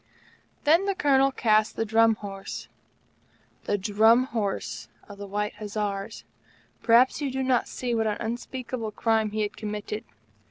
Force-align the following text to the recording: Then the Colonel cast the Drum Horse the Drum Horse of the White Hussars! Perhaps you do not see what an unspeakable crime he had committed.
Then 0.63 0.87
the 0.87 0.95
Colonel 0.95 1.31
cast 1.31 1.75
the 1.75 1.85
Drum 1.85 2.15
Horse 2.15 2.67
the 3.65 3.77
Drum 3.77 4.23
Horse 4.23 4.87
of 5.07 5.19
the 5.19 5.27
White 5.27 5.53
Hussars! 5.57 6.23
Perhaps 6.81 7.21
you 7.21 7.29
do 7.29 7.43
not 7.43 7.67
see 7.67 7.93
what 7.93 8.07
an 8.07 8.17
unspeakable 8.19 8.93
crime 8.93 9.29
he 9.29 9.41
had 9.41 9.55
committed. 9.55 10.03